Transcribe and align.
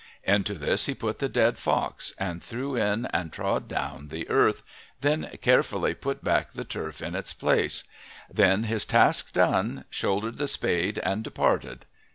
Into 0.23 0.55
this 0.55 0.87
he 0.87 0.95
put 0.95 1.19
the 1.19 1.29
dead 1.29 1.59
fox, 1.59 2.11
and 2.17 2.43
threw 2.43 2.75
in 2.75 3.05
and 3.13 3.31
trod 3.31 3.67
down 3.67 4.07
the 4.07 4.27
earth, 4.31 4.63
then 5.01 5.29
carefully 5.43 5.93
put 5.93 6.23
back 6.23 6.53
the 6.53 6.65
turf 6.65 7.03
in 7.03 7.13
its 7.13 7.33
place, 7.33 7.83
then, 8.27 8.63
his 8.63 8.83
task 8.83 9.31
done, 9.31 9.85
shouldered 9.91 10.39
the 10.39 10.47
spade 10.47 10.97
and 11.03 11.23
departed. 11.23 11.85